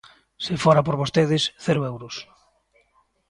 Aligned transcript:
Se 0.43 0.53
fora 0.63 0.85
por 0.87 0.95
vostedes, 1.01 1.43
cero 1.65 1.81
euros. 1.91 2.15